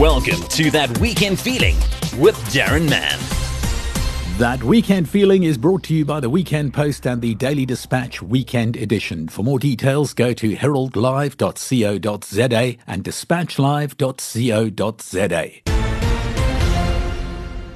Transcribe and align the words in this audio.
Welcome 0.00 0.40
to 0.48 0.70
That 0.70 0.98
Weekend 0.98 1.38
Feeling 1.38 1.76
with 2.18 2.34
Darren 2.54 2.88
Mann. 2.88 3.18
That 4.38 4.64
weekend 4.64 5.10
feeling 5.10 5.42
is 5.42 5.58
brought 5.58 5.82
to 5.82 5.94
you 5.94 6.06
by 6.06 6.20
the 6.20 6.30
Weekend 6.30 6.72
Post 6.72 7.06
and 7.06 7.20
the 7.20 7.34
Daily 7.34 7.66
Dispatch 7.66 8.22
Weekend 8.22 8.78
Edition. 8.78 9.28
For 9.28 9.42
more 9.42 9.58
details, 9.58 10.14
go 10.14 10.32
to 10.32 10.56
heraldlive.co.za 10.56 12.76
and 12.86 13.04
dispatchlive.co.za. 13.04 15.50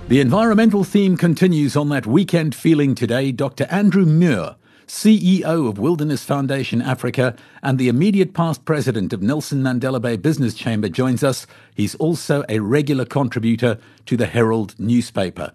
The 0.08 0.20
environmental 0.20 0.84
theme 0.84 1.18
continues 1.18 1.76
on 1.76 1.90
that 1.90 2.06
weekend 2.06 2.54
feeling 2.54 2.94
today. 2.94 3.32
Dr. 3.32 3.64
Andrew 3.64 4.06
Muir, 4.06 4.56
CEO 4.86 5.68
of 5.68 5.78
Wilderness 5.78 6.24
Foundation 6.24 6.82
Africa 6.82 7.34
and 7.62 7.78
the 7.78 7.88
immediate 7.88 8.34
past 8.34 8.64
president 8.64 9.12
of 9.12 9.22
Nelson 9.22 9.62
Mandela 9.62 10.00
Bay 10.00 10.16
Business 10.16 10.54
Chamber, 10.54 10.88
joins 10.88 11.22
us. 11.22 11.46
He's 11.74 11.94
also 11.96 12.44
a 12.48 12.60
regular 12.60 13.04
contributor 13.04 13.78
to 14.06 14.16
the 14.16 14.26
Herald 14.26 14.74
newspaper. 14.78 15.52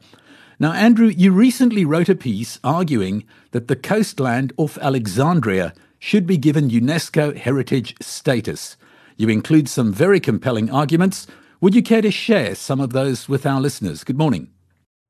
Now, 0.60 0.74
Andrew, 0.74 1.08
you 1.08 1.32
recently 1.32 1.86
wrote 1.86 2.10
a 2.10 2.16
piece 2.16 2.60
arguing 2.64 3.24
that 3.52 3.68
the 3.68 3.76
coastland 3.76 4.52
off 4.58 4.78
Alexandria 4.80 5.74
should 6.00 6.28
be 6.28 6.38
given 6.38 6.70
UNESCO 6.70 7.36
heritage 7.36 7.96
status. 8.02 8.78
You 9.18 9.30
include 9.30 9.70
some 9.70 9.94
very 9.94 10.20
compelling 10.20 10.70
arguments. 10.70 11.28
Would 11.62 11.76
you 11.76 11.84
care 11.84 12.02
to 12.02 12.12
share 12.12 12.56
some 12.56 12.80
of 12.80 12.94
those 12.94 13.28
with 13.28 13.46
our 13.46 13.60
listeners? 13.60 14.04
Good 14.04 14.18
morning. 14.18 14.50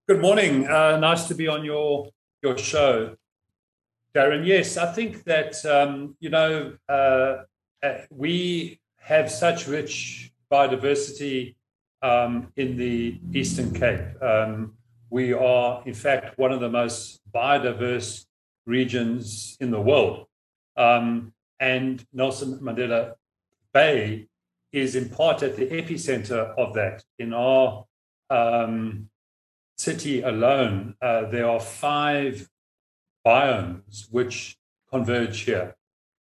Good 0.08 0.22
morning. 0.22 0.68
Uh, 0.68 0.98
nice 0.98 1.28
to 1.28 1.36
be 1.36 1.48
on 1.48 1.64
your 1.64 2.10
your 2.42 2.58
show, 2.58 3.16
Darren. 4.16 4.46
Yes, 4.46 4.78
I 4.78 4.92
think 4.92 5.24
that 5.26 5.64
um, 5.66 6.16
you 6.20 6.30
know 6.30 6.76
uh, 6.88 7.44
uh 7.84 7.98
we 8.10 8.80
have 8.98 9.32
such 9.32 9.68
rich 9.68 10.32
biodiversity 10.52 11.56
um, 12.02 12.52
in 12.56 12.78
the 12.78 13.20
Eastern 13.34 13.74
Cape. 13.74 14.22
Um, 14.22 14.74
we 15.10 15.34
are, 15.34 15.82
in 15.86 15.94
fact, 15.94 16.38
one 16.38 16.52
of 16.52 16.60
the 16.60 16.70
most 16.70 17.20
biodiverse 17.34 18.26
regions 18.66 19.58
in 19.60 19.72
the 19.72 19.82
world. 19.82 20.28
Um, 20.78 21.34
and 21.60 22.06
Nelson 22.14 22.60
Mandela 22.60 23.14
Bay 23.74 24.28
is 24.72 24.96
in 24.96 25.10
part 25.10 25.44
at 25.44 25.56
the 25.58 25.68
epicenter 25.68 26.54
of 26.58 26.74
that. 26.76 27.04
In 27.18 27.34
our 27.34 27.86
um, 28.30 29.10
city 29.78 30.22
alone, 30.22 30.96
uh, 31.02 31.26
there 31.30 31.50
are 31.50 31.60
five 31.60 32.48
biomes 33.26 34.08
which 34.12 34.58
converge 34.92 35.42
here. 35.42 35.76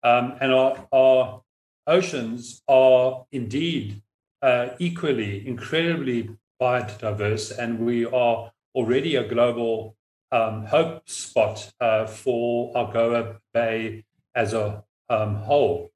Um, 0.02 0.36
and 0.40 0.52
our, 0.52 0.86
our, 0.92 1.40
oceans 1.86 2.62
are 2.66 3.26
indeed 3.30 4.00
uh, 4.40 4.68
equally 4.78 5.46
incredibly 5.46 6.30
biodiverse, 6.58 7.56
and 7.58 7.78
we 7.78 8.06
are 8.06 8.52
already 8.74 9.16
a 9.16 9.28
global 9.28 9.94
um, 10.32 10.64
hope 10.64 11.06
spot 11.08 11.72
uh, 11.80 12.06
for 12.06 12.72
Algoa 12.74 13.36
Bay 13.52 14.04
as 14.34 14.54
a 14.54 14.82
um, 15.10 15.36
whole. 15.36 15.92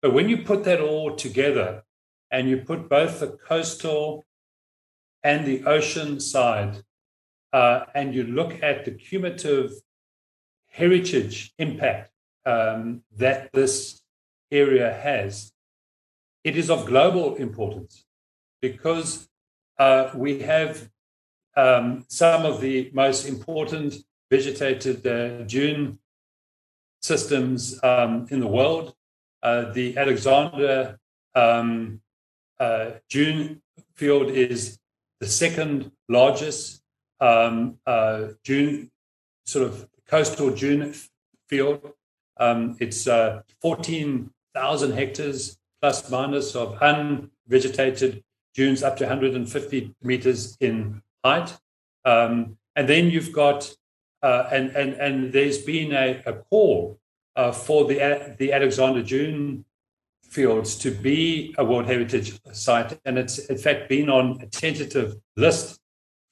But 0.00 0.14
when 0.14 0.28
you 0.28 0.38
put 0.38 0.64
that 0.64 0.80
all 0.80 1.16
together 1.16 1.82
and 2.30 2.48
you 2.48 2.58
put 2.58 2.88
both 2.88 3.20
the 3.20 3.28
coastal 3.28 4.24
and 5.22 5.46
the 5.46 5.64
ocean 5.64 6.20
side, 6.20 6.82
uh, 7.52 7.84
and 7.94 8.14
you 8.14 8.24
look 8.24 8.62
at 8.62 8.84
the 8.84 8.90
cumulative 8.90 9.72
heritage 10.72 11.52
impact 11.58 12.10
um, 12.46 13.02
that 13.16 13.52
this 13.52 14.00
area 14.50 14.92
has, 14.92 15.52
it 16.44 16.56
is 16.56 16.70
of 16.70 16.86
global 16.86 17.36
importance 17.36 18.04
because 18.60 19.28
uh, 19.78 20.10
we 20.14 20.40
have 20.40 20.88
um, 21.56 22.04
some 22.08 22.46
of 22.46 22.60
the 22.60 22.90
most 22.92 23.26
important 23.26 23.94
vegetated 24.30 25.06
uh, 25.06 25.42
dune 25.42 25.98
systems 27.02 27.78
um, 27.82 28.26
in 28.30 28.40
the 28.40 28.46
world. 28.46 28.94
Uh, 29.42 29.72
the 29.72 29.96
Alexander 29.96 30.98
um, 31.34 32.00
uh, 32.58 32.92
dune 33.10 33.60
field 33.94 34.30
is 34.30 34.78
the 35.20 35.26
second 35.26 35.92
largest 36.08 36.82
um, 37.20 37.78
uh, 37.86 38.28
dune, 38.44 38.90
sort 39.44 39.66
of 39.66 39.88
coastal 40.12 40.50
dune 40.50 40.94
field. 41.48 41.80
Um, 42.36 42.76
it's 42.80 43.08
uh, 43.08 43.40
14,000 43.62 44.92
hectares 44.92 45.56
plus 45.80 46.10
minus 46.10 46.54
of 46.54 46.76
unvegetated 46.82 48.22
dunes 48.54 48.82
up 48.82 48.98
to 48.98 49.04
150 49.04 49.94
meters 50.02 50.58
in 50.60 51.00
height. 51.24 51.56
Um, 52.04 52.58
and 52.76 52.86
then 52.86 53.06
you've 53.06 53.32
got, 53.32 53.74
uh, 54.22 54.48
and, 54.52 54.76
and, 54.76 54.92
and 54.94 55.32
there's 55.32 55.58
been 55.58 55.94
a, 55.94 56.22
a 56.26 56.34
call 56.34 56.98
uh, 57.34 57.50
for 57.50 57.86
the, 57.86 58.36
the 58.38 58.52
Alexander 58.52 59.02
Dune 59.02 59.64
fields 60.28 60.76
to 60.76 60.90
be 60.90 61.54
a 61.56 61.64
World 61.64 61.86
Heritage 61.86 62.38
Site. 62.52 63.00
And 63.06 63.16
it's, 63.16 63.38
in 63.38 63.56
fact, 63.56 63.88
been 63.88 64.10
on 64.10 64.42
a 64.42 64.46
tentative 64.46 65.16
list 65.38 65.80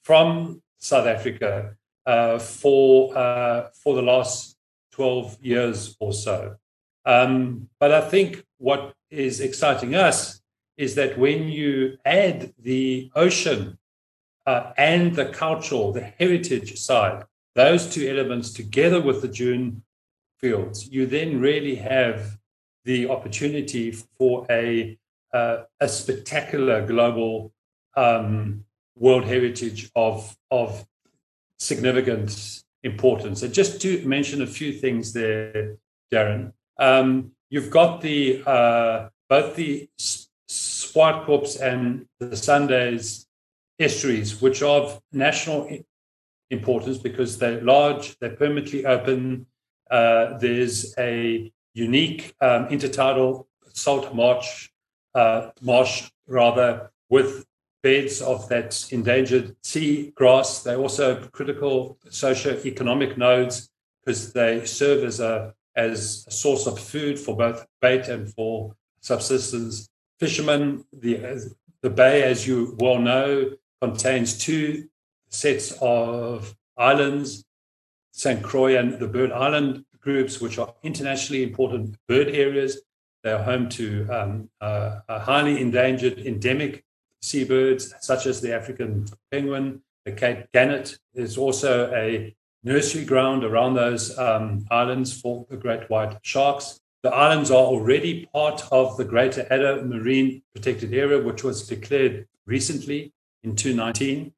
from 0.03 0.61
South 0.79 1.07
Africa 1.07 1.77
for, 2.07 3.17
uh, 3.17 3.69
for 3.75 3.95
the 3.95 4.03
last 4.03 4.57
12 4.93 5.39
years 5.41 5.97
or 6.01 6.13
so. 6.13 6.57
Um, 7.05 7.69
but 7.79 7.93
I 7.93 8.01
think 8.01 8.45
what 8.59 8.93
is 9.11 9.41
exciting 9.41 9.95
us 9.95 10.41
is 10.77 10.95
that 10.95 11.19
when 11.19 11.49
you 11.49 11.99
add 12.05 12.53
the 12.59 13.11
ocean 13.15 13.79
uh, 14.47 14.73
and 14.77 15.15
the 15.15 15.27
cultural, 15.27 15.93
the 15.93 16.03
heritage 16.19 16.79
side, 16.79 17.25
those 17.55 17.93
two 17.93 18.09
elements 18.09 18.53
together 18.53 19.01
with 19.01 19.23
the 19.23 19.29
dune 19.29 19.83
fields, 20.39 20.89
you 20.89 21.07
then 21.07 21.41
really 21.41 21.77
have 21.77 22.39
the 22.85 23.09
opportunity 23.09 23.93
for 23.93 24.47
a 24.51 24.99
uh, 25.33 25.63
a 25.81 25.89
spectacular 25.89 26.85
global 26.85 27.53
um, 27.95 28.65
world 28.97 29.25
heritage 29.25 29.91
of 29.95 30.37
of 30.51 30.87
significant 31.61 32.63
importance. 32.83 33.43
And 33.43 33.55
just 33.55 33.81
to 33.83 34.05
mention 34.07 34.43
a 34.43 34.47
few 34.47 34.73
things 34.73 35.13
there, 35.13 35.77
Darren, 36.13 36.53
um, 36.79 37.33
you've 37.51 37.71
got 37.71 38.01
the 38.01 38.43
uh, 38.47 39.09
both 39.29 39.55
the 39.55 39.89
Swartkops 40.51 41.61
and 41.61 42.07
the 42.19 42.37
Sundays 42.37 43.27
estuaries, 43.79 44.43
which 44.43 44.63
are 44.63 44.81
of 44.81 45.01
national 45.13 45.69
importance 46.51 46.99
because 46.99 47.39
they're 47.39 47.61
large, 47.63 48.19
they're 48.19 48.37
permanently 48.37 48.85
open. 48.85 49.47
Uh, 49.91 50.39
there's 50.39 50.95
a 50.99 51.53
unique 51.75 52.35
um, 52.41 52.67
intertidal 52.69 53.47
salt 53.73 54.13
marsh, 54.15 54.69
uh, 55.15 55.51
marsh 55.61 56.11
rather, 56.27 56.91
with 57.09 57.45
beds 57.83 58.21
of 58.21 58.49
that 58.49 58.87
endangered 58.93 59.57
sea 59.63 60.13
grass. 60.15 60.63
They're 60.63 60.79
also 60.79 61.27
critical 61.29 61.99
socio-economic 62.09 63.17
nodes 63.17 63.71
because 64.05 64.33
they 64.33 64.65
serve 64.65 65.05
as 65.05 65.21
a 65.21 65.55
as 65.77 66.25
a 66.27 66.31
source 66.31 66.67
of 66.67 66.79
food 66.79 67.19
for 67.19 67.37
both 67.37 67.65
bait 67.81 68.09
and 68.09 68.33
for 68.35 68.75
subsistence. 69.01 69.89
Fishermen, 70.19 70.85
the 70.93 71.55
the 71.83 71.91
bay, 71.91 72.23
as 72.23 72.47
you 72.47 72.77
well 72.79 72.99
know, 72.99 73.51
contains 73.81 74.37
two 74.37 74.89
sets 75.31 75.73
of 75.81 76.55
islands, 76.77 77.45
St. 78.13 78.43
Croix 78.43 78.77
and 78.77 78.99
the 78.99 79.09
Bird 79.09 79.33
Island 79.33 79.85
groups, 80.01 80.41
which 80.41 80.59
are 80.59 80.75
internationally 80.83 81.43
important 81.43 81.97
bird 82.09 82.29
areas. 82.29 82.81
They 83.23 83.33
are 83.33 83.43
home 83.43 83.69
to 83.71 84.09
um, 84.11 84.51
uh, 84.61 85.01
highly 85.09 85.61
endangered 85.61 86.19
endemic 86.19 86.85
seabirds, 87.23 87.95
such 88.01 88.27
as 88.27 88.41
the 88.41 88.55
African 88.55 89.07
penguin, 89.31 89.83
the 90.05 90.13
Cape 90.13 90.47
gannet. 90.53 90.99
There's 91.15 91.39
also 91.39 91.93
a 91.95 92.35
nursery 92.63 93.05
ground 93.05 93.45
around 93.45 93.75
those 93.75 94.17
um, 94.19 94.67
islands 94.71 95.19
for 95.19 95.47
the 95.49 95.57
great 95.57 95.89
white 95.91 96.19
sharks. 96.23 96.81
The 97.03 97.11
islands 97.15 97.51
are 97.51 97.57
already 97.57 98.27
part 98.27 98.63
of 98.71 98.97
the 98.97 99.05
Greater 99.05 99.45
Addo 99.45 99.87
Marine 99.87 100.43
Protected 100.55 100.93
Area, 100.93 101.23
which 101.23 101.43
was 101.43 101.67
declared 101.67 102.27
recently 102.47 103.13
in 103.43 103.57
2019. 103.57 104.33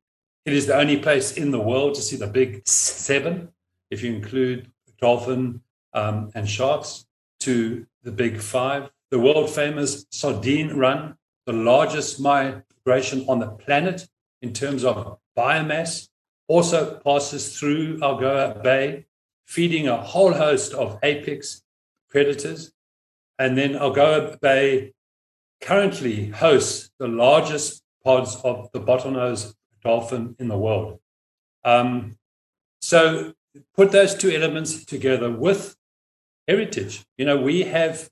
It 0.44 0.52
is 0.52 0.66
the 0.66 0.76
only 0.76 0.98
place 0.98 1.36
in 1.36 1.50
the 1.50 1.60
world 1.60 1.94
to 1.94 2.02
see 2.02 2.16
the 2.16 2.26
big 2.26 2.66
seven, 2.66 3.48
if 3.90 4.02
you 4.02 4.12
include 4.12 4.70
dolphin 5.00 5.60
um, 5.92 6.30
and 6.34 6.48
sharks, 6.48 7.06
to 7.40 7.86
the 8.04 8.12
big 8.12 8.40
five. 8.40 8.90
The 9.10 9.18
world 9.18 9.50
famous 9.50 10.06
sardine 10.10 10.76
run, 10.76 11.16
the 11.46 11.52
largest 11.52 12.20
migration 12.84 13.24
on 13.28 13.38
the 13.38 13.48
planet 13.48 14.06
in 14.40 14.52
terms 14.52 14.84
of 14.84 15.18
biomass, 15.36 16.08
also 16.48 17.00
passes 17.00 17.58
through 17.58 17.98
Algoa 17.98 18.62
Bay, 18.62 19.06
feeding 19.46 19.88
a 19.88 19.96
whole 19.96 20.32
host 20.32 20.74
of 20.74 20.98
apex 21.02 21.62
predators. 22.10 22.72
And 23.38 23.56
then 23.56 23.74
Algoa 23.74 24.40
Bay 24.40 24.92
currently 25.60 26.28
hosts 26.28 26.90
the 26.98 27.08
largest 27.08 27.82
pods 28.04 28.36
of 28.44 28.68
the 28.72 28.80
bottlenose 28.80 29.54
dolphin 29.82 30.34
in 30.38 30.48
the 30.48 30.58
world. 30.58 30.98
Um, 31.64 32.18
so 32.80 33.32
put 33.76 33.92
those 33.92 34.14
two 34.14 34.30
elements 34.30 34.84
together 34.84 35.30
with 35.30 35.76
heritage. 36.48 37.04
You 37.16 37.26
know, 37.26 37.36
we 37.36 37.62
have 37.62 38.10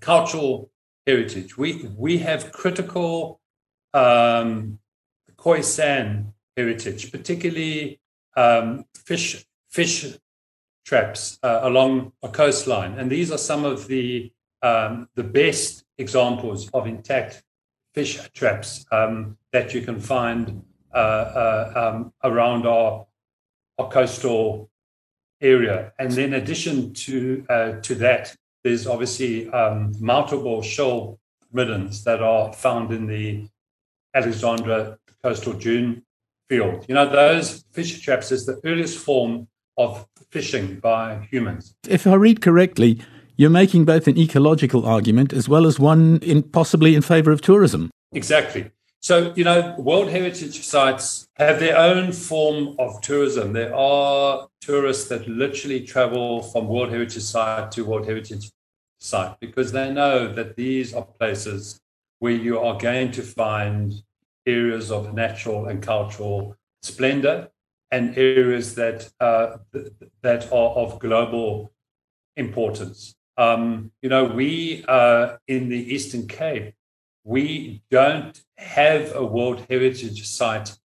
cultural 0.00 0.70
heritage. 1.06 1.56
We 1.58 1.88
we 1.96 2.18
have 2.18 2.52
critical 2.52 3.40
um, 3.94 4.78
Khoisan 5.36 6.32
heritage, 6.56 7.12
particularly 7.12 8.00
um, 8.36 8.84
fish 8.94 9.44
fish 9.70 10.18
traps 10.84 11.38
uh, 11.42 11.60
along 11.62 12.12
a 12.22 12.28
coastline, 12.28 12.98
and 12.98 13.10
these 13.10 13.30
are 13.30 13.38
some 13.38 13.64
of 13.64 13.86
the 13.88 14.32
um, 14.62 15.08
the 15.14 15.24
best 15.24 15.84
examples 15.98 16.68
of 16.70 16.86
intact 16.86 17.42
fish 17.94 18.18
traps 18.34 18.84
um, 18.92 19.36
that 19.52 19.72
you 19.74 19.82
can 19.82 20.00
find 20.00 20.62
uh, 20.94 20.98
uh, 20.98 21.92
um, 21.94 22.12
around 22.24 22.66
our, 22.66 23.06
our 23.78 23.88
coastal 23.88 24.70
area. 25.40 25.92
And 25.98 26.10
then, 26.12 26.32
in 26.32 26.42
addition 26.42 26.94
to 26.94 27.44
uh, 27.48 27.72
to 27.82 27.94
that, 27.96 28.34
there's 28.64 28.86
obviously 28.86 29.48
um, 29.50 29.94
multiple 30.00 30.62
shell 30.62 31.18
middens 31.52 32.04
that 32.04 32.22
are 32.22 32.52
found 32.52 32.92
in 32.92 33.06
the 33.06 33.48
Alexandria 34.16 34.98
coastal 35.22 35.52
dune 35.52 36.02
field. 36.48 36.84
You 36.88 36.94
know, 36.94 37.08
those 37.08 37.64
fish 37.72 38.00
traps 38.00 38.32
is 38.32 38.46
the 38.46 38.60
earliest 38.64 38.98
form 38.98 39.48
of 39.76 40.06
fishing 40.30 40.80
by 40.80 41.28
humans. 41.30 41.74
If 41.88 42.06
I 42.06 42.14
read 42.14 42.40
correctly, 42.40 43.00
you're 43.36 43.50
making 43.50 43.84
both 43.84 44.08
an 44.08 44.16
ecological 44.16 44.86
argument 44.86 45.32
as 45.32 45.48
well 45.48 45.66
as 45.66 45.78
one 45.78 46.18
in 46.22 46.42
possibly 46.42 46.94
in 46.94 47.02
favor 47.02 47.30
of 47.30 47.42
tourism. 47.42 47.90
Exactly. 48.12 48.70
So, 49.00 49.32
you 49.36 49.44
know, 49.44 49.74
World 49.78 50.08
Heritage 50.08 50.64
sites 50.64 51.28
have 51.36 51.60
their 51.60 51.76
own 51.76 52.12
form 52.12 52.74
of 52.78 53.00
tourism. 53.02 53.52
There 53.52 53.74
are 53.74 54.48
tourists 54.60 55.08
that 55.10 55.28
literally 55.28 55.80
travel 55.84 56.42
from 56.42 56.66
World 56.66 56.88
Heritage 56.90 57.22
site 57.22 57.70
to 57.72 57.84
World 57.84 58.06
Heritage 58.06 58.50
site 58.98 59.38
because 59.38 59.72
they 59.72 59.92
know 59.92 60.32
that 60.32 60.56
these 60.56 60.94
are 60.94 61.04
places 61.04 61.78
where 62.18 62.32
you 62.32 62.58
are 62.58 62.78
going 62.78 63.12
to 63.12 63.22
find 63.22 64.02
areas 64.46 64.90
of 64.90 65.14
natural 65.14 65.66
and 65.66 65.82
cultural 65.82 66.56
splendor 66.82 67.48
and 67.90 68.16
areas 68.16 68.74
that 68.74 69.08
uh, 69.20 69.58
that 70.22 70.52
are 70.52 70.70
of 70.70 70.98
global 70.98 71.72
importance. 72.36 73.14
Um, 73.38 73.92
you 74.02 74.08
know, 74.08 74.24
we 74.24 74.84
uh, 74.88 75.36
in 75.46 75.68
the 75.68 75.94
Eastern 75.94 76.26
Cape, 76.26 76.74
we 77.24 77.82
don't 77.90 78.40
have 78.56 79.14
a 79.14 79.24
World 79.24 79.66
Heritage 79.68 80.26
Site 80.26 80.76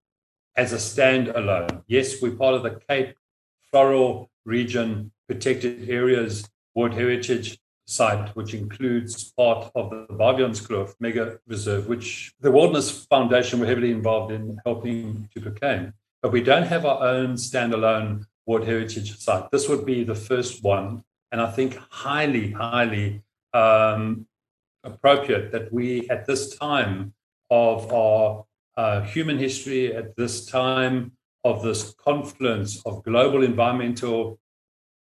as 0.57 0.73
a 0.73 0.77
standalone. 0.77 1.83
Yes, 1.87 2.21
we're 2.21 2.37
part 2.37 2.55
of 2.55 2.63
the 2.63 2.81
Cape 2.89 3.15
Floral 3.71 4.31
Region 4.45 5.13
Protected 5.29 5.89
Areas 5.89 6.49
World 6.75 6.95
Heritage 6.95 7.59
Site, 7.91 8.29
which 8.37 8.55
includes 8.55 9.33
part 9.33 9.71
of 9.75 9.91
the 9.91 10.07
Baviaanskloof 10.11 10.95
Mega 11.01 11.39
Reserve, 11.47 11.89
which 11.89 12.33
the 12.41 12.51
Wilderness 12.51 13.07
Foundation 13.07 13.61
were 13.61 13.67
heavily 13.67 13.91
involved 13.91 14.33
in 14.33 14.61
helping 14.65 15.29
to 15.35 15.41
proclaim. 15.41 15.93
But 16.23 16.33
we 16.33 16.43
don't 16.43 16.67
have 16.67 16.85
our 16.87 17.03
own 17.03 17.35
standalone 17.35 18.25
World 18.47 18.67
Heritage 18.67 19.19
Site. 19.19 19.51
This 19.51 19.69
would 19.69 19.85
be 19.85 20.05
the 20.05 20.15
first 20.15 20.63
one 20.63 21.03
and 21.33 21.41
I 21.41 21.51
think 21.51 21.79
highly, 21.91 22.51
highly 22.51 23.23
um, 23.53 24.27
appropriate 24.83 25.53
that 25.53 25.73
we, 25.73 26.09
at 26.11 26.27
this 26.27 26.57
time 26.57 27.15
of 27.51 27.93
our 27.93 28.45
uh, 28.77 29.03
human 29.03 29.39
history, 29.39 29.95
at 29.95 30.17
this 30.17 30.47
time 30.47 31.13
of 31.45 31.63
this 31.63 31.95
confluence 31.95 32.83
of 32.85 33.03
global 33.05 33.43
environmental 33.43 34.39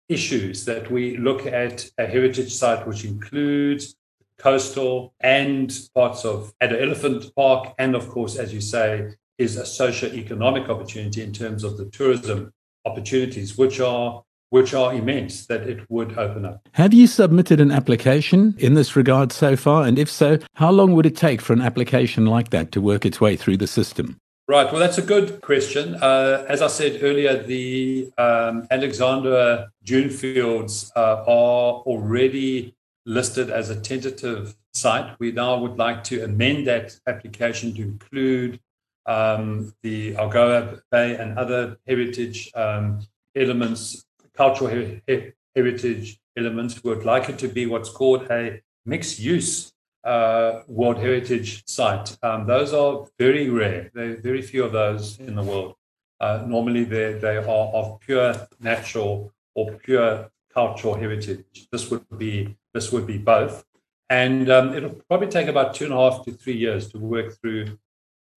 issues, 0.10 0.66
that 0.66 0.92
we 0.92 1.18
look 1.18 1.46
at 1.46 1.90
a 1.98 2.06
heritage 2.06 2.54
site 2.54 2.86
which 2.88 3.06
includes 3.06 3.96
coastal 4.38 5.14
and 5.20 5.80
parts 5.94 6.26
of 6.26 6.54
Addo 6.62 6.82
Elephant 6.82 7.34
Park, 7.36 7.74
and 7.78 7.96
of 7.96 8.10
course, 8.10 8.38
as 8.38 8.54
you 8.54 8.62
say, 8.62 9.14
is 9.38 9.56
a 9.56 9.66
socio-economic 9.66 10.70
opportunity 10.70 11.22
in 11.22 11.32
terms 11.32 11.64
of 11.64 11.78
the 11.78 11.86
tourism 11.86 12.52
opportunities, 12.86 13.58
which 13.58 13.80
are 13.80 14.24
which 14.52 14.74
are 14.74 14.96
immense 14.96 15.46
that 15.46 15.70
it 15.70 15.80
would 15.92 16.18
open 16.18 16.44
up. 16.44 16.68
Have 16.72 16.92
you 16.92 17.06
submitted 17.06 17.62
an 17.62 17.70
application 17.70 18.56
in 18.58 18.74
this 18.74 18.96
regard 18.96 19.32
so 19.32 19.56
far? 19.56 19.84
And 19.86 20.00
if 20.00 20.10
so, 20.10 20.40
how 20.56 20.72
long 20.72 20.94
would 20.94 21.06
it 21.06 21.16
take 21.16 21.40
for 21.40 21.54
an 21.54 21.62
application 21.62 22.26
like 22.26 22.50
that 22.50 22.72
to 22.72 22.82
work 22.82 23.06
its 23.06 23.22
way 23.22 23.36
through 23.36 23.58
the 23.58 23.68
system? 23.68 24.18
Right. 24.50 24.66
Well, 24.72 24.80
that's 24.80 24.98
a 24.98 25.04
good 25.04 25.42
question. 25.42 25.94
Uh, 25.94 26.44
as 26.50 26.64
I 26.64 26.68
said 26.70 27.04
earlier, 27.04 27.38
the 27.44 28.12
um, 28.18 28.68
Alexandria 28.72 29.72
Dune 29.84 30.10
Fields 30.10 30.92
uh, 30.96 31.24
are 31.28 31.84
already 31.86 32.74
listed 33.06 33.52
as 33.52 33.70
a 33.70 33.80
tentative 33.80 34.56
site. 34.74 35.16
We 35.20 35.34
now 35.34 35.60
would 35.60 35.78
like 35.78 36.04
to 36.06 36.24
amend 36.24 36.66
that 36.66 37.00
application 37.06 37.76
to 37.76 37.84
include 37.84 38.60
um, 39.06 39.72
the 39.84 40.16
Algoa 40.16 40.82
Bay 40.90 41.16
and 41.16 41.38
other 41.38 41.78
heritage 41.88 42.50
um, 42.56 43.06
elements 43.36 44.04
cultural 44.36 44.72
her- 44.72 45.34
heritage 45.56 46.20
elements. 46.36 46.84
We 46.84 46.90
would 46.90 47.06
like 47.06 47.30
it 47.30 47.38
to 47.38 47.48
be 47.48 47.68
what's 47.68 47.92
called 47.92 48.24
a 48.32 48.64
mixed 48.84 49.20
use 49.20 49.74
uh, 50.04 50.62
World 50.68 50.98
Heritage 50.98 51.64
Site. 51.68 52.18
Um, 52.24 52.48
those 52.48 52.74
are 52.74 53.06
very 53.18 53.50
rare. 53.50 53.92
There 53.94 54.12
are 54.12 54.18
very 54.18 54.42
few 54.42 54.64
of 54.64 54.72
those 54.72 55.20
in 55.20 55.36
the 55.36 55.44
world. 55.44 55.76
Uh, 56.20 56.44
normally, 56.46 56.84
they, 56.84 57.14
they 57.14 57.38
are 57.38 57.44
of 57.46 58.00
pure 58.02 58.36
natural 58.60 59.34
or 59.56 59.74
pure 59.74 60.30
cultural 60.54 60.96
heritage. 60.96 61.68
This 61.72 61.90
would 61.90 62.06
be 62.18 62.58
this 62.74 62.92
would 62.92 63.08
be 63.08 63.18
both, 63.18 63.66
and 64.10 64.50
um, 64.50 64.74
it'll 64.74 65.02
probably 65.08 65.28
take 65.28 65.48
about 65.48 65.74
two 65.74 65.86
and 65.86 65.94
a 65.94 65.98
half 65.98 66.26
to 66.26 66.32
three 66.32 66.58
years 66.58 66.90
to 66.92 67.00
work 67.00 67.40
through 67.40 67.78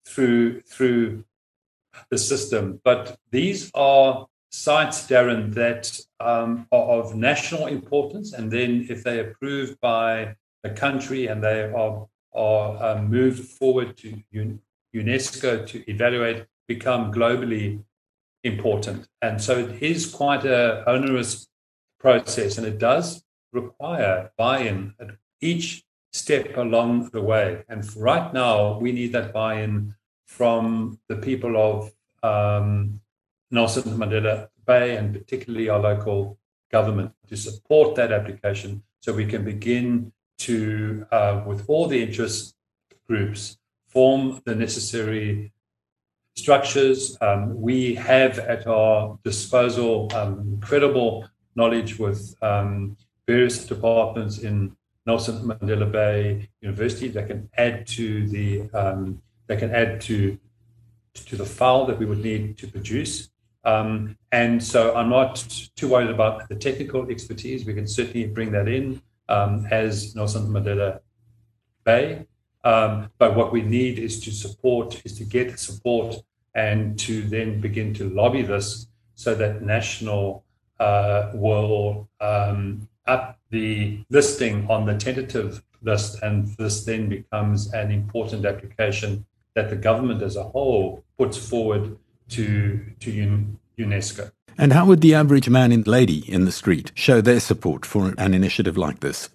through 0.05 0.61
through 0.61 1.23
the 2.09 2.17
system. 2.17 2.79
But 2.83 3.17
these 3.31 3.71
are 3.73 4.27
sites, 4.51 5.07
Darren, 5.07 5.53
that 5.55 5.99
um, 6.19 6.67
are 6.71 6.99
of 6.99 7.15
national 7.15 7.67
importance, 7.67 8.33
and 8.33 8.51
then 8.51 8.87
if 8.89 9.03
they're 9.03 9.31
approved 9.31 9.79
by 9.81 10.35
the 10.63 10.69
country 10.69 11.27
and 11.27 11.43
they 11.43 11.63
are 11.63 12.07
are 12.33 12.83
um, 12.83 13.09
moved 13.09 13.47
forward 13.47 13.95
to 13.97 14.21
UNESCO 14.95 15.67
to 15.67 15.89
evaluate, 15.89 16.45
become 16.67 17.13
globally 17.13 17.83
important. 18.43 19.07
And 19.21 19.41
so 19.41 19.59
it 19.59 19.83
is 19.83 20.09
quite 20.09 20.45
a 20.45 20.83
onerous 20.87 21.47
process, 21.99 22.57
and 22.57 22.65
it 22.65 22.79
does 22.79 23.23
require 23.51 24.31
buy-in 24.37 24.95
at 24.99 25.11
each 25.41 25.83
step 26.11 26.57
along 26.57 27.09
the 27.11 27.21
way. 27.21 27.63
And 27.69 27.83
right 27.95 28.33
now, 28.33 28.79
we 28.79 28.91
need 28.91 29.13
that 29.13 29.33
buy-in 29.33 29.95
from 30.25 30.99
the 31.07 31.17
people 31.17 31.55
of 31.57 31.91
um, 32.23 32.99
Nelson 33.51 33.83
Mandela 33.97 34.49
Bay 34.65 34.95
and 34.95 35.13
particularly 35.13 35.69
our 35.69 35.79
local 35.79 36.39
government 36.71 37.11
to 37.27 37.37
support 37.37 37.95
that 37.95 38.11
application 38.11 38.83
so 39.01 39.13
we 39.13 39.25
can 39.25 39.43
begin 39.43 40.11
to, 40.47 41.05
uh, 41.11 41.41
with 41.45 41.65
all 41.67 41.87
the 41.87 42.01
interest 42.01 42.55
groups, 43.07 43.57
form 43.87 44.41
the 44.45 44.55
necessary 44.55 45.51
structures. 46.35 47.17
Um, 47.21 47.61
we 47.61 47.95
have 47.95 48.39
at 48.39 48.65
our 48.67 49.19
disposal 49.23 50.11
um, 50.15 50.39
incredible 50.55 51.27
knowledge 51.55 51.99
with 51.99 52.35
um, 52.41 52.97
various 53.27 53.65
departments 53.65 54.39
in 54.39 54.75
Nelson 55.05 55.35
Mandela 55.47 55.91
Bay 55.91 56.49
University 56.61 57.09
that 57.09 57.27
can 57.27 57.49
add 57.57 57.85
to 57.87 58.27
the 58.27 58.69
um, 58.73 59.21
that 59.47 59.59
can 59.59 59.71
add 59.71 60.01
to 60.01 60.37
to 61.13 61.35
the 61.35 61.45
file 61.45 61.85
that 61.85 61.99
we 61.99 62.05
would 62.05 62.23
need 62.23 62.57
to 62.57 62.67
produce. 62.67 63.29
Um, 63.65 64.17
and 64.31 64.61
so 64.61 64.95
I'm 64.95 65.09
not 65.09 65.35
too 65.75 65.87
worried 65.89 66.09
about 66.09 66.49
the 66.49 66.55
technical 66.55 67.09
expertise. 67.09 67.65
We 67.65 67.73
can 67.73 67.87
certainly 67.87 68.27
bring 68.27 68.51
that 68.51 68.67
in 68.67 69.01
um, 69.29 69.67
as 69.71 70.15
Nelson 70.15 70.47
Mandela 70.47 70.99
Bay. 71.83 72.25
Um, 72.63 73.09
but 73.17 73.35
what 73.35 73.51
we 73.51 73.61
need 73.61 73.99
is 73.99 74.21
to 74.21 74.31
support, 74.31 75.01
is 75.05 75.17
to 75.17 75.25
get 75.25 75.59
support 75.59 76.15
and 76.55 76.97
to 76.99 77.23
then 77.23 77.59
begin 77.59 77.93
to 77.95 78.09
lobby 78.09 78.41
this 78.41 78.87
so 79.15 79.35
that 79.35 79.61
national 79.61 80.43
uh, 80.79 81.31
will 81.33 82.07
um, 82.21 82.87
up 83.05 83.39
the 83.49 84.03
listing 84.09 84.65
on 84.69 84.85
the 84.85 84.95
tentative 84.95 85.61
list. 85.81 86.21
And 86.23 86.47
this 86.57 86.85
then 86.85 87.09
becomes 87.09 87.73
an 87.73 87.91
important 87.91 88.45
application 88.45 89.25
that 89.55 89.69
the 89.69 89.75
government 89.75 90.21
as 90.21 90.35
a 90.35 90.43
whole 90.43 91.03
puts 91.17 91.37
forward 91.37 91.97
to 92.29 92.79
to 92.99 93.47
UNESCO. 93.77 94.31
And 94.57 94.73
how 94.73 94.85
would 94.85 95.01
the 95.01 95.15
average 95.15 95.49
man 95.49 95.71
and 95.71 95.87
lady 95.87 96.29
in 96.31 96.45
the 96.45 96.51
street 96.51 96.91
show 96.95 97.21
their 97.21 97.39
support 97.39 97.85
for 97.85 98.13
an 98.17 98.33
initiative 98.33 98.77
like 98.77 98.99
this? 98.99 99.29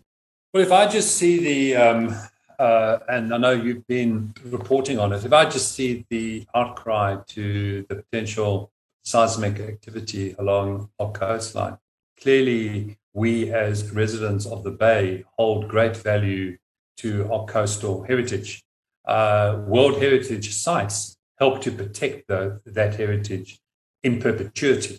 Well, 0.54 0.62
if 0.62 0.72
I 0.72 0.88
just 0.88 1.16
see 1.16 1.38
the 1.38 1.76
um, 1.76 2.16
uh, 2.58 2.98
and 3.08 3.32
I 3.32 3.38
know 3.38 3.52
you've 3.52 3.86
been 3.86 4.34
reporting 4.44 4.98
on 4.98 5.12
it, 5.12 5.24
if 5.24 5.32
I 5.32 5.44
just 5.44 5.72
see 5.72 6.06
the 6.08 6.46
outcry 6.54 7.16
to 7.28 7.86
the 7.88 7.96
potential 7.96 8.70
seismic 9.04 9.60
activity 9.60 10.34
along 10.38 10.90
our 10.98 11.12
coastline, 11.12 11.78
clearly 12.20 12.98
we 13.12 13.52
as 13.52 13.90
residents 13.92 14.46
of 14.46 14.64
the 14.64 14.70
Bay 14.70 15.24
hold 15.36 15.68
great 15.68 15.96
value 15.96 16.56
to 16.98 17.30
our 17.32 17.44
coastal 17.46 18.02
heritage. 18.04 18.64
Uh, 19.04 19.62
World 19.66 20.00
Heritage 20.02 20.52
sites 20.52 21.16
help 21.38 21.62
to 21.62 21.70
protect 21.70 22.28
the, 22.28 22.60
that 22.66 22.96
heritage 22.96 23.58
in 24.02 24.20
perpetuity. 24.20 24.98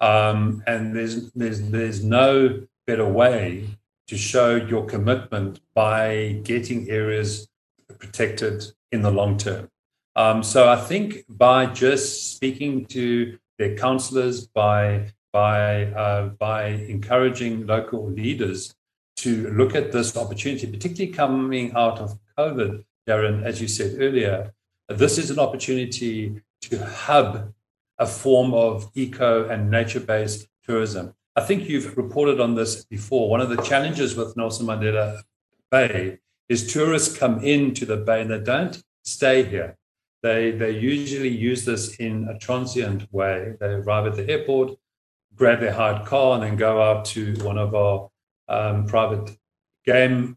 Um, 0.00 0.62
and 0.66 0.94
there's, 0.94 1.30
there's, 1.32 1.60
there's 1.70 2.04
no 2.04 2.62
better 2.86 3.06
way 3.06 3.68
to 4.08 4.16
show 4.16 4.56
your 4.56 4.86
commitment 4.86 5.60
by 5.74 6.40
getting 6.42 6.88
areas 6.88 7.48
protected 7.98 8.64
in 8.92 9.02
the 9.02 9.10
long 9.10 9.36
term. 9.36 9.68
Um, 10.16 10.42
so 10.42 10.68
I 10.68 10.76
think 10.76 11.24
by 11.28 11.66
just 11.66 12.34
speaking 12.34 12.86
to 12.86 13.38
their 13.58 13.76
councillors, 13.76 14.46
by 14.46 15.12
by 15.32 15.84
uh, 15.92 16.28
by 16.28 16.68
encouraging 16.68 17.66
local 17.66 18.10
leaders 18.10 18.74
to 19.18 19.50
look 19.50 19.74
at 19.74 19.92
this 19.92 20.16
opportunity, 20.16 20.66
particularly 20.66 21.12
coming 21.12 21.72
out 21.74 21.98
of 21.98 22.18
COVID, 22.38 22.84
Darren, 23.06 23.44
as 23.44 23.60
you 23.60 23.68
said 23.68 23.96
earlier, 24.00 24.52
this 24.88 25.18
is 25.18 25.30
an 25.30 25.38
opportunity 25.38 26.40
to 26.62 26.84
hub 26.84 27.52
a 27.98 28.06
form 28.06 28.54
of 28.54 28.90
eco 28.94 29.48
and 29.48 29.70
nature-based 29.70 30.46
tourism. 30.64 31.14
I 31.36 31.40
think 31.42 31.68
you've 31.68 31.96
reported 31.96 32.40
on 32.40 32.54
this 32.54 32.84
before. 32.84 33.30
One 33.30 33.40
of 33.40 33.48
the 33.48 33.62
challenges 33.62 34.16
with 34.16 34.36
Nelson 34.36 34.66
Mandela 34.66 35.22
Bay 35.70 36.18
is 36.48 36.72
tourists 36.72 37.16
come 37.16 37.44
into 37.44 37.86
the 37.86 37.96
bay 37.96 38.22
and 38.22 38.30
they 38.30 38.40
don't 38.40 38.82
stay 39.04 39.44
here. 39.44 39.76
They, 40.22 40.50
they 40.50 40.72
usually 40.72 41.28
use 41.28 41.64
this 41.64 41.96
in 41.96 42.28
a 42.28 42.38
transient 42.38 43.12
way. 43.12 43.54
They 43.60 43.66
arrive 43.66 44.06
at 44.06 44.16
the 44.16 44.28
airport, 44.28 44.76
grab 45.36 45.60
their 45.60 45.72
hired 45.72 46.06
car, 46.06 46.34
and 46.34 46.42
then 46.42 46.56
go 46.56 46.82
out 46.82 47.04
to 47.06 47.34
one 47.44 47.58
of 47.58 47.74
our 47.74 48.10
um, 48.48 48.86
private 48.86 49.36
game 49.84 50.36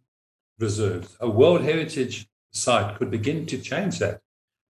reserves. 0.59 1.17
A 1.19 1.29
World 1.29 1.61
Heritage 1.61 2.27
site 2.51 2.95
could 2.97 3.09
begin 3.09 3.45
to 3.47 3.57
change 3.57 3.97
that, 3.99 4.21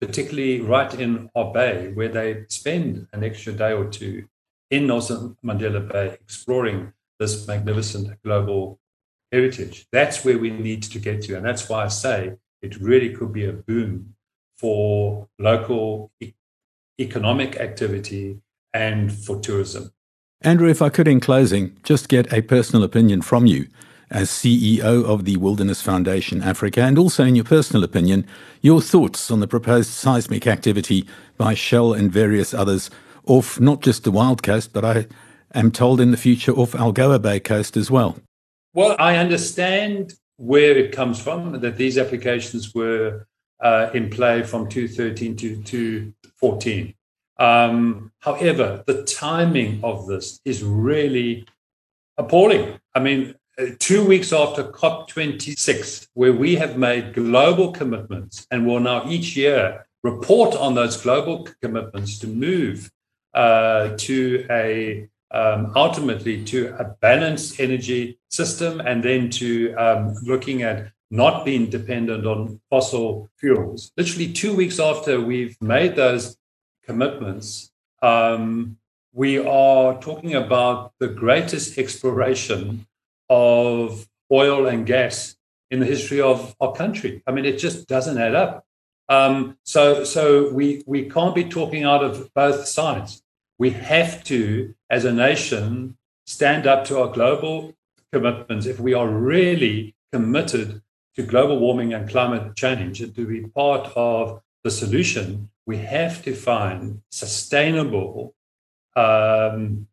particularly 0.02 0.60
right 0.60 0.92
in 0.94 1.30
our 1.36 1.52
bay, 1.52 1.92
where 1.94 2.08
they 2.08 2.44
spend 2.48 3.06
an 3.12 3.22
extra 3.22 3.52
day 3.52 3.72
or 3.72 3.84
two 3.84 4.24
in 4.68 4.88
Nelson 4.88 5.36
Mandela 5.44 5.80
Bay 5.92 6.18
exploring 6.20 6.92
this 7.20 7.46
magnificent 7.46 8.20
global 8.24 8.80
heritage. 9.30 9.86
That's 9.92 10.24
where 10.24 10.38
we 10.38 10.50
need 10.50 10.82
to 10.82 10.98
get 10.98 11.22
to. 11.22 11.36
And 11.36 11.46
that's 11.46 11.68
why 11.68 11.84
I 11.84 11.88
say 11.88 12.32
it 12.62 12.80
really 12.80 13.14
could 13.14 13.32
be 13.32 13.46
a 13.46 13.52
boom 13.52 14.16
for 14.56 15.28
local 15.38 16.10
e- 16.20 16.32
economic 17.00 17.60
activity 17.60 18.40
and 18.74 19.12
for 19.12 19.38
tourism. 19.38 19.92
Andrew, 20.40 20.68
if 20.68 20.82
I 20.82 20.88
could, 20.88 21.06
in 21.06 21.20
closing, 21.20 21.78
just 21.84 22.08
get 22.08 22.32
a 22.32 22.42
personal 22.42 22.82
opinion 22.82 23.22
from 23.22 23.46
you 23.46 23.68
as 24.12 24.28
CEO 24.28 25.04
of 25.04 25.24
the 25.24 25.36
Wilderness 25.38 25.82
Foundation 25.82 26.42
Africa, 26.42 26.82
and 26.82 26.98
also 26.98 27.24
in 27.24 27.34
your 27.34 27.44
personal 27.44 27.82
opinion, 27.82 28.26
your 28.60 28.80
thoughts 28.80 29.30
on 29.30 29.40
the 29.40 29.48
proposed 29.48 29.90
seismic 29.90 30.46
activity 30.46 31.06
by 31.38 31.54
Shell 31.54 31.94
and 31.94 32.12
various 32.12 32.52
others 32.52 32.90
off 33.26 33.58
not 33.58 33.80
just 33.80 34.04
the 34.04 34.10
Wild 34.10 34.42
Coast, 34.42 34.72
but 34.72 34.84
I 34.84 35.06
am 35.54 35.70
told 35.70 36.00
in 36.00 36.10
the 36.10 36.16
future 36.16 36.52
off 36.52 36.72
Algoa 36.72 37.20
Bay 37.20 37.40
coast 37.40 37.76
as 37.76 37.90
well. 37.90 38.18
Well, 38.74 38.96
I 38.98 39.16
understand 39.16 40.14
where 40.36 40.76
it 40.76 40.92
comes 40.92 41.20
from, 41.20 41.60
that 41.60 41.76
these 41.76 41.98
applications 41.98 42.74
were 42.74 43.26
uh, 43.60 43.90
in 43.94 44.10
play 44.10 44.42
from 44.42 44.68
2013 44.68 45.36
to 45.36 45.56
2014. 45.62 46.94
Um, 47.38 48.12
however, 48.20 48.84
the 48.86 49.04
timing 49.04 49.80
of 49.82 50.06
this 50.06 50.40
is 50.44 50.62
really 50.62 51.46
appalling. 52.18 52.78
I 52.94 53.00
mean, 53.00 53.34
two 53.78 54.04
weeks 54.04 54.32
after 54.32 54.64
COP26, 54.64 56.08
where 56.14 56.32
we 56.32 56.56
have 56.56 56.76
made 56.76 57.14
global 57.14 57.72
commitments 57.72 58.46
and 58.50 58.66
will 58.66 58.80
now 58.80 59.08
each 59.08 59.36
year 59.36 59.86
report 60.02 60.54
on 60.56 60.74
those 60.74 60.96
global 61.00 61.48
commitments 61.60 62.18
to 62.18 62.26
move 62.26 62.90
uh, 63.34 63.90
to 63.96 64.46
a 64.50 65.08
um, 65.30 65.72
ultimately 65.76 66.44
to 66.44 66.74
a 66.78 66.84
balanced 67.00 67.58
energy 67.58 68.18
system 68.28 68.80
and 68.80 69.02
then 69.02 69.30
to 69.30 69.72
um, 69.74 70.14
looking 70.24 70.62
at 70.62 70.92
not 71.10 71.44
being 71.44 71.70
dependent 71.70 72.26
on 72.26 72.60
fossil 72.68 73.30
fuels. 73.38 73.92
Literally 73.96 74.32
two 74.32 74.54
weeks 74.54 74.78
after 74.78 75.20
we've 75.20 75.56
made 75.62 75.96
those 75.96 76.36
commitments, 76.84 77.70
um, 78.02 78.76
we 79.14 79.38
are 79.38 79.98
talking 80.00 80.34
about 80.34 80.92
the 80.98 81.08
greatest 81.08 81.78
exploration 81.78 82.86
of 83.32 84.06
oil 84.30 84.66
and 84.66 84.84
gas 84.84 85.36
in 85.70 85.80
the 85.80 85.86
history 85.86 86.20
of 86.20 86.54
our 86.60 86.72
country. 86.72 87.22
I 87.26 87.32
mean, 87.32 87.46
it 87.46 87.56
just 87.56 87.88
doesn't 87.88 88.18
add 88.18 88.34
up. 88.34 88.66
Um, 89.08 89.56
so, 89.64 90.04
so 90.04 90.52
we 90.52 90.82
we 90.86 91.08
can't 91.08 91.34
be 91.34 91.44
talking 91.44 91.84
out 91.84 92.04
of 92.04 92.32
both 92.34 92.66
sides. 92.66 93.22
We 93.58 93.70
have 93.70 94.22
to, 94.24 94.74
as 94.90 95.04
a 95.04 95.12
nation, 95.12 95.96
stand 96.26 96.66
up 96.66 96.84
to 96.86 97.00
our 97.00 97.10
global 97.18 97.74
commitments 98.12 98.66
if 98.66 98.78
we 98.78 98.92
are 98.94 99.08
really 99.08 99.94
committed 100.12 100.82
to 101.16 101.22
global 101.22 101.58
warming 101.58 101.94
and 101.94 102.08
climate 102.08 102.54
change 102.54 103.00
and 103.00 103.14
to 103.14 103.26
be 103.26 103.40
part 103.48 103.90
of 103.96 104.40
the 104.64 104.70
solution. 104.70 105.50
We 105.66 105.78
have 105.78 106.22
to 106.26 106.34
find 106.34 107.02
sustainable 107.10 108.34
um, 108.94 109.88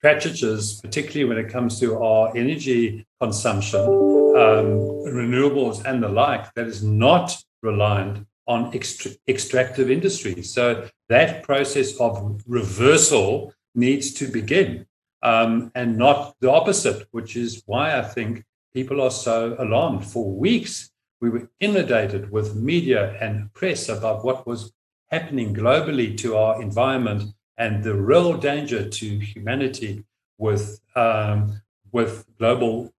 practices, 0.00 0.80
particularly 0.80 1.24
when 1.24 1.38
it 1.38 1.50
comes 1.50 1.80
to 1.80 2.02
our 2.02 2.36
energy 2.36 3.06
consumption, 3.20 3.80
um, 3.80 4.78
renewables, 5.06 5.84
and 5.84 6.02
the 6.02 6.08
like, 6.08 6.52
that 6.54 6.66
is 6.66 6.82
not 6.82 7.36
reliant 7.62 8.26
on 8.46 8.72
ext- 8.72 9.16
extractive 9.26 9.90
industries. 9.90 10.52
So 10.52 10.88
that 11.08 11.42
process 11.42 11.96
of 11.98 12.40
reversal 12.46 13.52
needs 13.74 14.12
to 14.14 14.28
begin 14.28 14.86
um, 15.22 15.70
and 15.74 15.96
not 15.96 16.34
the 16.40 16.50
opposite, 16.50 17.06
which 17.10 17.36
is 17.36 17.62
why 17.66 17.98
I 17.98 18.02
think 18.02 18.44
people 18.72 19.00
are 19.00 19.10
so 19.10 19.56
alarmed. 19.58 20.04
For 20.04 20.30
weeks, 20.30 20.90
we 21.20 21.30
were 21.30 21.50
inundated 21.60 22.30
with 22.30 22.54
media 22.54 23.16
and 23.20 23.52
press 23.52 23.88
about 23.88 24.24
what 24.24 24.46
was 24.46 24.72
happening 25.10 25.54
globally 25.54 26.16
to 26.18 26.36
our 26.36 26.62
environment 26.62 27.34
and 27.58 27.82
the 27.82 27.94
real 27.94 28.34
danger 28.34 28.88
to 28.88 29.18
humanity 29.18 30.04
with 30.38 30.80
um, 30.94 31.60
with 31.92 32.24
global 32.38 32.92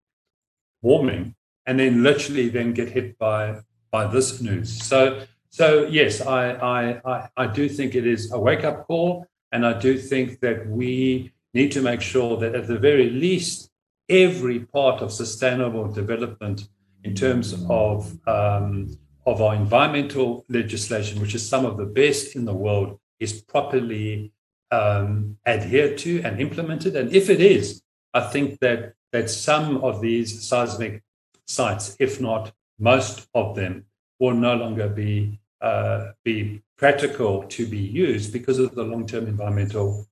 warming, 0.83 1.35
and 1.67 1.79
then 1.79 2.03
literally 2.03 2.49
then 2.49 2.73
get 2.75 2.89
hit 2.91 3.17
by 3.19 3.61
by 3.91 4.07
this 4.07 4.41
news. 4.41 4.83
So 4.83 5.23
so 5.51 5.87
yes, 5.87 6.21
I, 6.21 6.51
I, 6.53 7.01
I, 7.05 7.29
I 7.37 7.47
do 7.47 7.69
think 7.69 7.95
it 7.95 8.07
is 8.07 8.33
a 8.33 8.39
wake 8.39 8.65
up 8.65 8.87
call, 8.87 9.27
and 9.53 9.65
I 9.65 9.79
do 9.79 9.97
think 9.97 10.41
that 10.41 10.69
we 10.69 11.33
need 11.55 11.73
to 11.73 11.81
make 11.81 12.03
sure 12.03 12.37
that 12.37 12.55
at 12.55 12.67
the 12.67 12.79
very 12.79 13.09
least, 13.11 13.71
every 14.09 14.61
part 14.61 15.01
of 15.01 15.11
sustainable 15.13 15.91
development 15.91 16.69
in 17.05 17.15
terms 17.15 17.55
of 17.71 18.19
um, 18.29 18.99
of 19.25 19.43
our 19.43 19.55
environmental 19.55 20.45
legislation, 20.49 21.21
which 21.21 21.35
is 21.35 21.47
some 21.47 21.65
of 21.65 21.77
the 21.77 21.85
best 21.85 22.35
in 22.35 22.45
the 22.45 22.55
world, 22.55 22.99
is 23.21 23.43
properly 23.43 24.33
um, 24.71 25.39
adhered 25.47 25.99
to 25.99 26.21
and 26.23 26.41
implemented. 26.41 26.97
And 26.97 27.15
if 27.15 27.31
it 27.31 27.41
is, 27.41 27.83
I 28.15 28.21
think 28.21 28.61
that 28.61 28.95
that 29.13 29.31
some 29.31 29.79
of 29.79 30.01
these 30.01 30.47
seismic 30.47 31.03
sites, 31.47 31.97
if 31.99 32.21
not 32.21 32.53
most 32.79 33.27
of 33.35 33.57
them, 33.57 33.87
will 34.19 34.35
no 34.35 34.55
longer 34.55 34.89
be 34.89 35.41
uh, 35.61 36.13
be 36.25 36.63
practical 36.77 37.45
to 37.45 37.67
be 37.67 37.79
used 37.79 38.33
because 38.33 38.59
of 38.59 38.75
the 38.75 38.85
long-term 38.85 39.27
environmental 39.27 40.07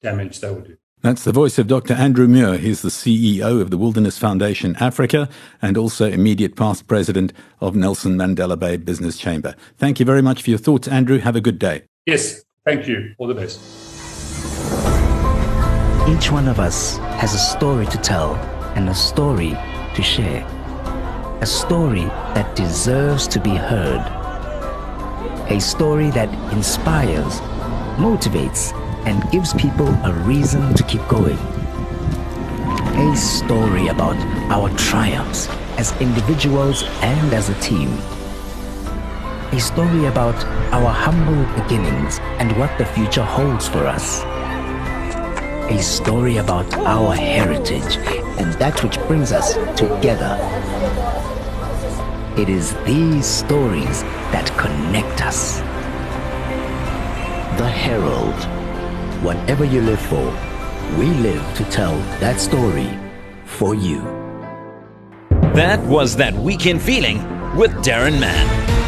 damage 0.00 0.40
they 0.40 0.48
will 0.48 0.60
do. 0.60 0.76
That's 1.00 1.24
the 1.24 1.32
voice 1.32 1.58
of 1.58 1.66
Dr. 1.66 1.94
Andrew 1.94 2.28
Muir. 2.28 2.58
He's 2.58 2.82
the 2.82 2.88
CEO 2.88 3.60
of 3.60 3.70
the 3.70 3.78
Wilderness 3.78 4.18
Foundation 4.18 4.76
Africa 4.78 5.28
and 5.60 5.76
also 5.76 6.08
immediate 6.08 6.54
past 6.54 6.86
president 6.86 7.32
of 7.60 7.74
Nelson 7.74 8.16
Mandela 8.16 8.56
Bay 8.56 8.76
Business 8.76 9.18
Chamber. 9.18 9.56
Thank 9.76 9.98
you 9.98 10.06
very 10.06 10.22
much 10.22 10.42
for 10.42 10.50
your 10.50 10.60
thoughts, 10.60 10.86
Andrew. 10.86 11.18
Have 11.18 11.34
a 11.34 11.40
good 11.40 11.58
day. 11.58 11.82
Yes, 12.06 12.44
thank 12.64 12.86
you. 12.86 13.16
All 13.18 13.26
the 13.26 13.34
best. 13.34 13.91
Each 16.12 16.30
one 16.30 16.46
of 16.46 16.60
us 16.60 16.98
has 17.20 17.32
a 17.32 17.38
story 17.38 17.86
to 17.86 17.98
tell 17.98 18.34
and 18.76 18.88
a 18.90 18.94
story 18.94 19.56
to 19.94 20.02
share 20.02 20.46
a 21.40 21.46
story 21.46 22.04
that 22.34 22.54
deserves 22.54 23.26
to 23.26 23.40
be 23.40 23.50
heard, 23.50 24.00
a 25.50 25.58
story 25.58 26.10
that 26.10 26.28
inspires, 26.52 27.40
motivates, 27.96 28.72
and 29.06 29.28
gives 29.32 29.54
people 29.54 29.88
a 30.04 30.12
reason 30.24 30.74
to 30.74 30.82
keep 30.84 31.04
going. 31.08 31.38
A 33.08 33.16
story 33.16 33.88
about 33.88 34.16
our 34.52 34.68
triumphs 34.76 35.48
as 35.78 35.98
individuals 36.00 36.84
and 37.00 37.32
as 37.32 37.48
a 37.48 37.58
team. 37.60 37.88
A 39.50 39.58
story 39.58 40.04
about 40.04 40.36
our 40.72 40.92
humble 40.92 41.42
beginnings 41.60 42.20
and 42.38 42.56
what 42.56 42.76
the 42.78 42.84
future 42.84 43.24
holds 43.24 43.66
for 43.66 43.86
us. 43.86 44.22
A 45.72 45.80
story 45.82 46.36
about 46.36 46.70
our 46.74 47.14
heritage 47.14 47.96
and 48.38 48.52
that 48.60 48.84
which 48.84 48.98
brings 49.08 49.32
us 49.32 49.54
together. 49.74 50.36
It 52.36 52.50
is 52.50 52.74
these 52.84 53.24
stories 53.24 54.02
that 54.34 54.52
connect 54.58 55.24
us. 55.24 55.60
The 57.56 57.66
Herald. 57.66 58.38
Whatever 59.24 59.64
you 59.64 59.80
live 59.80 60.00
for, 60.00 60.26
we 60.98 61.06
live 61.06 61.42
to 61.56 61.64
tell 61.70 61.96
that 62.20 62.38
story 62.38 62.90
for 63.46 63.74
you. 63.74 64.02
That 65.54 65.80
was 65.86 66.16
That 66.16 66.34
Weekend 66.34 66.82
Feeling 66.82 67.16
with 67.56 67.72
Darren 67.82 68.20
Mann. 68.20 68.81